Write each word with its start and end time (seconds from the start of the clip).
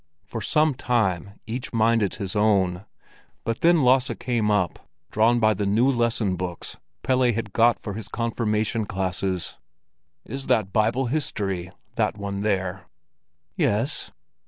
For 0.25 0.41
some 0.41 0.73
time 0.73 1.39
each 1.45 1.71
minded 1.73 2.15
his 2.15 2.35
own; 2.35 2.85
but 3.43 3.61
then 3.61 3.83
Lasse 3.83 4.09
came 4.19 4.49
up, 4.49 4.89
drawn 5.11 5.39
by 5.39 5.53
the 5.53 5.67
new 5.67 5.87
lesson 5.91 6.35
books 6.37 6.79
Pelle 7.03 7.31
had 7.31 7.53
got 7.53 7.79
for 7.79 7.93
his 7.93 8.07
confirmation 8.07 8.85
classes. 8.87 9.57
"Is 10.25 10.47
that 10.47 10.73
Bible 10.73 11.05
history, 11.05 11.69
that 11.97 12.17
one 12.17 12.41
there?" 12.41 12.87
"Yes." 13.55 14.09